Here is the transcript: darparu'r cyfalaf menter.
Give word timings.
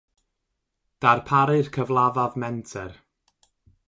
darparu'r 1.05 1.69
cyfalaf 1.75 2.39
menter. 2.45 2.97